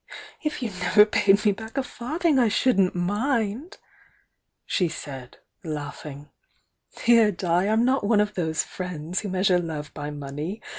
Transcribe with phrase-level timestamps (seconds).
[0.41, 3.77] "If you never paid me back a farthing I shouldn't mind!
[4.65, 6.29] she said, laughing.
[7.05, 10.59] "Dear Di, I'm not one of those 'friends' who measure love by money!